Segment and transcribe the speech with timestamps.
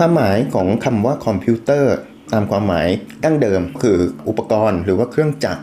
[0.00, 1.94] ความหมายของคำว่าคอมพิวเตอร์
[2.32, 2.88] ตามความหมาย
[3.24, 3.98] ดั้งเดิมคือ
[4.28, 5.62] อุปกรณ์หรือว่าเครื่องจักร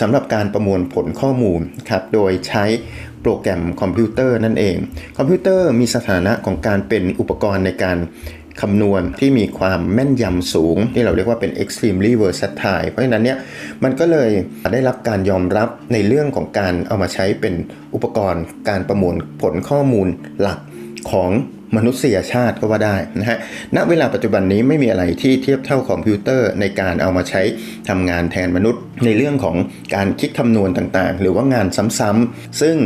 [0.00, 1.60] สำหรับการประมวลผลข้อมูล
[1.90, 2.64] ครับโดยใช้
[3.22, 4.76] โปรแกรมคอมพิวเตอร์นั่นเอง
[5.18, 7.98] คอมพิวเตอร์มีสถานะของการเป็นอุปกรณ์ในการ
[8.60, 13.38] คำนวณที่มีความแม่นยำสูง ที่เราเรียกว่าเป็น extremely versatile เพราะฉะนั้นเนี่ย
[13.84, 14.30] มันก็เลย
[14.72, 17.54] ได้รับการยอมรับในเรื่องของการเอามาใช้เป็น
[17.94, 20.08] อุปกรณ์การประมวลผลข้อมูล
[20.40, 20.58] หลัก
[21.12, 21.30] ของ
[21.76, 23.38] มนุษยชาติก็ว่าได้นะฮะ
[23.76, 27.42] ณ เวลาปัจจุบันนี้ไม่มีอะไรที่เทียบเท่าคอมพิวเตอร์ในการเอามาใช้
[27.88, 29.56] ทำงานแทนมนุษย์ ในเรื่องของ
[29.94, 31.66] การคิดคำนวณต่างๆ หรือว่างาน
[31.98, 32.76] ซ้ำๆซึ่ง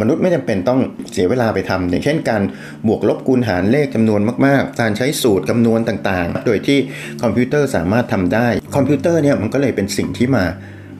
[0.00, 0.80] มนุษย์ไม่จำเป็นต้อง
[1.12, 2.42] เสียเวลาไปทำอย่างเช่นการ
[2.88, 6.78] บวกลบคูณหารเลขจำนวนมาก ๆ การใช้สูตรคำนวณต่างๆ โดยที่
[7.22, 10.44] คอมพิวเตอร์สามารถทำได้ คอมพิวเตอร์เนี่ยมันก็เลยเป็นสิ่งที่มา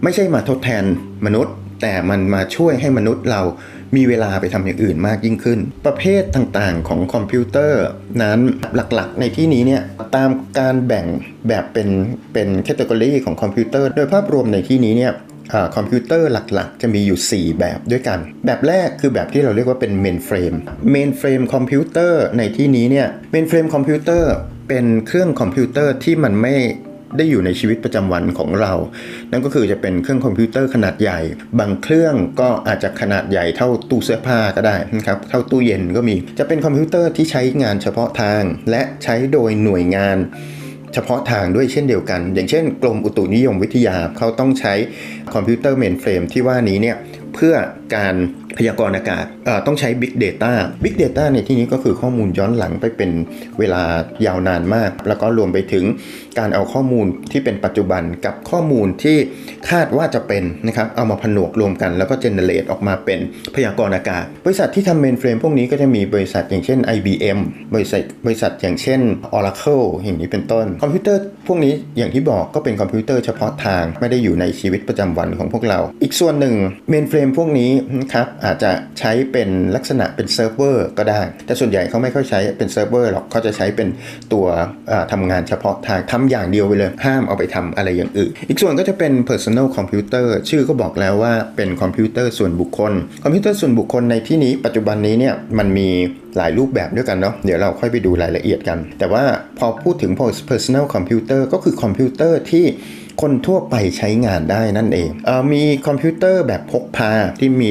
[0.02, 0.84] ไม่ใช่มาทดแทน
[1.26, 1.54] มนุษย์
[1.86, 3.42] แต่มันมาช่วยให้มนุษย์เรา
[3.96, 7.82] มีเวลาไปทำอย่างอื่นมากยิ่งขึ้น ประเภทต่างๆของคอมพิวเตอร์
[8.22, 8.38] นั้น
[8.94, 9.82] หลักๆ ในที่นี้เนี่ย
[10.16, 11.06] ตามการแบ่ง
[11.48, 11.88] แบบเป็น
[12.32, 15.12] เป็น category ของคอมพิวเตอร์ โดยภาพรวมในที่นี้เนี่ย
[15.76, 20.54] คอมพิวเตอร์หลักๆ จะมีอยู่ 4 แบบด้วยกัน แบบแรกคือแบบที่เราเรียกว่าเป็น mainframe
[20.90, 24.32] mainframe คอมพิวเตอร์ในที่นี้เนี่ย mainframe คอมพิวเตอร์
[24.68, 26.54] เป็นเครื่องคอมพิวเตอร์ที่มันไม่
[27.16, 28.72] ได้อยู่ในชีวิตประจำวันของเรา
[29.30, 31.20] นั่นก็คือจะเป็นเครื่องคอมพิวเตอร์ขนาดใหญ่
[31.58, 40.18] บางเครื่องก็อาจจะขนาดใหญ่เท่าตู้เสื้อผ้าก็ได้นะครับ เท่าตู้เย็นก็มี จะเป็นคอมพิวเตอร์ที่ใช้งานเฉพาะทาง และใช้โดยหน่วยงาน
[40.94, 44.74] เฉพาะทางด้วยเช่นเดียวกัน อย่างเช่น กรมอุตุนิยมวิทยาเขาต้องใช้
[45.34, 46.96] คอมพิวเตอร์ mainframe ที่ว่านี้เนี่ย
[47.34, 47.54] เพื่อ
[47.96, 48.14] การ
[48.58, 49.24] พยากรณ์อากาศ
[49.66, 50.52] ต้องใช้ Big Data
[50.84, 53.10] Big Data ในที่นี้ก็คือข้อมูลย้อนหลังไปเป็น
[53.58, 53.82] เวลา
[54.26, 55.84] ยาวนานมาก แล้วก็รวมไปถึง
[56.38, 59.16] การเอาข้อมูลที่เป็นปัจจุบันกับข้อมูลที่
[59.70, 63.18] คาดว่าจะเป็นนะครับเอามาผนวกรวมกันแล้วก็ generate ออกมาเป็น
[63.54, 67.38] พยากรณ์อากาศ บริษัทที่ทำ mainframe พวกนี้ก็จะมีบริษัทอย่างเช่น IBM
[67.74, 69.00] บริษัทบริษัทอย่างเช่น
[69.36, 76.54] Oracle อย่างนี้เป็นต้น คอมพิวเตอร์พวกนี้อย่างที่บอกก็เป็นคอมพิวเตอร์เฉพาะทางไม่ได้อยู่ในชีวิตประจำวันของพวกเรา อีกส่วนหนึ่ง
[76.88, 77.70] mainframe พวกนี้
[78.00, 83.88] นะครับอาจจะใช้เป็นลักษณะเป็นเซิร์ฟเวอร์ก็ได้ แต่ส่วนใหญ่เขาไม่ค่อยใช้เป็นเซิร์ฟเวอร์หรอกเขาจะใช้เป็น
[84.32, 84.46] ตัว
[85.12, 92.92] ทำงานเฉพาะทางทำอย่างเดียวไปเลย ห้ามเอาไปทำอะไรอย่างอื่น อีกส่วนก็จะเป็น personal computer ชื่อก็บอกแล้วว่าเป็นคอมพิวเตอร์ส่วนบุคคล
[93.24, 95.88] คอมพิวเตอร์ส่วนบุคคลในที่นี้ปัจจุบันนี้เนี่ยมันมี
[96.36, 99.24] หลายรูปแบบด้วยกันเนาะเดี๋ยวเราค่อยไปดูรายละเอียดกัน แต่ว่า
[99.58, 100.12] พอพูดถึง
[100.50, 102.64] personal computer ก็คือคอมพิวเตอร์ที่
[103.22, 107.10] คนทั่วไปใช้งานได้นั่นเองเออมีคอมพิวเตอร์แบบพกพา
[107.40, 107.68] ที่มี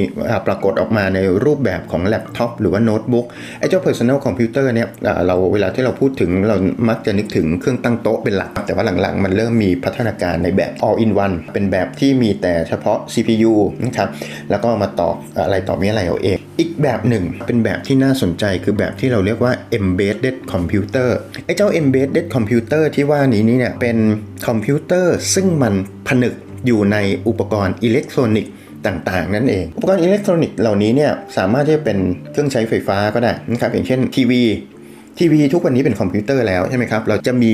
[0.48, 3.26] ปรากฏออกมาในรูปแบบของแล็ปท็อปหรือว่าโน้ตบุ๊ก
[3.60, 4.90] ไอ้เจ้า personal computer เนี่ย
[5.28, 6.58] เราเวลาที่เราพูดถึงเรา
[6.90, 13.54] มักจะนึกถึงเครื่องตั้งโต๊ะเป็นหลัก แต่ว่าหลังๆ มันเริ่มมีพัฒนาการในแบบ all in one เป็นแบบที่มีแต่เฉพาะ CPU
[13.86, 14.10] นะครับ
[14.50, 15.10] แล้วก็มาต่อ
[15.46, 21.10] อะไรต่อมีอะไรเอาเอง อีกแบบหนึ่งเป็นแบบที่น่าสนใจคือแบบที่เราเรียกว่า embedded computer
[21.46, 23.98] ไอ้เจ้า embedded computer ที่ว่านี้นี่เนี่ยเป็น
[24.48, 25.74] คอมพิวเตอร์ซึ่งมัน
[26.08, 26.34] ผนึก
[26.66, 28.54] อยู่ในอุปกรณ์อิเล็กทรอนิกส์
[28.86, 31.98] ต่างๆ นั่นเอง อุปกรณ์อิเล็กทรอนิกส์เหล่านี้เนี่ยสามารถที่จะเป็น
[32.32, 34.42] เครื่องใช้ไฟฟ้าก็ได้นะครับอย่างเช่นทีวี
[35.20, 37.54] ทีวีทุกวันนี้เป็นคอมพิวเตอร์แล้วใช่ไหมครับ เราจะมี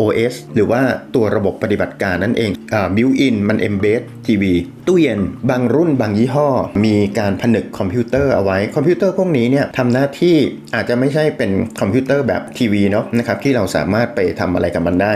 [0.00, 0.80] OS หรือว่า
[1.14, 4.52] ตัวระบบปฏิบัติการนั่นเองอ่า built in มัน embed ทีวี
[4.86, 5.20] ตู้เย็น
[5.50, 6.48] บางรุ่นบางยี่ห้อ
[6.84, 10.36] มีการผนึกคอมพิวเตอร์เอาไว้ คอมพิวเตอร์พวกนี้เนี่ยทำหน้าที่
[10.74, 15.12] อาจจะไม่ใช่เป็นคอมพิวเตอร์แบบทีวีเนาะนะครับที่เราสามารถไปทำอะไรกับมันได้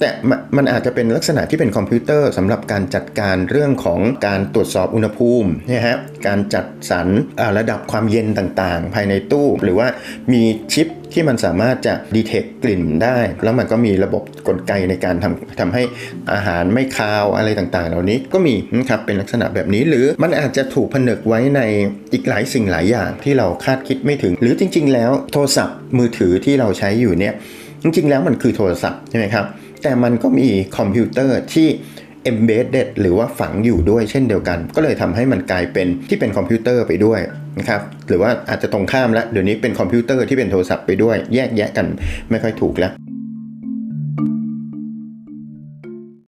[0.00, 0.08] แต่
[0.56, 7.08] มันอาจจะเป็นลักษณะที่เป็นคอมพิวเตอร์สำหรับการจัดการเรื่องของการตรวจสอบอุณหภูมินะฮะการจัดสรร
[7.58, 9.88] ระดับความเย็นต่างๆ ภายในตู้ หรือว่า
[10.32, 10.42] มี
[10.72, 15.82] ชิปที่มันสามารถจะดีเทคกลิ่นได้ แล้วมันก็มีระบบกลไกในการทำทำให้
[16.32, 21.60] อาหารไม่คาวอะไรต่างๆ เหล่านี้ก็มีนะครับเป็นลักษณะแบบนี้ หรือมันอาจจะถูกผนึกไว้ใน
[22.12, 27.34] อีกหลายสิ่งหลายอย่างที่เราคาดคิดไม่ถึง หรือจริง ๆ แล้วโทรศัพท์มือถือที่เราใช้อยู่เนี่ย
[27.82, 29.46] จริง ๆ แล้วมันคือโทรศัพท์ใช่ไหมครับ
[29.82, 31.68] แต่มันก็มีคอมพิวเตอร์ที่
[32.30, 37.20] embedded หรือว่าฝังอยู่ด้วยเช่นเดียวกัน ก็เลยทำให้มันกลายเป็นที่เป็นคอมพิวเตอร์ไปด้วย
[37.58, 41.86] นะครับหรือว่าอาจจะตรงข้ามแล้วเดี๋ยวนี้เป็นคอมพิวเตอร์ที่เป็นโทรศัพท์ไปด้วยแยกแยะกัน
[42.30, 42.92] ไม่ค่อยถูกแล้ว